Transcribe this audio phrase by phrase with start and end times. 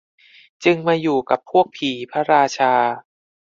[0.63, 2.73] จึงมาอยู่กับพวกผีพระราชา